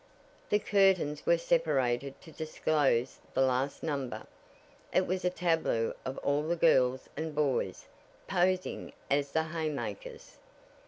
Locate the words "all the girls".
6.23-7.07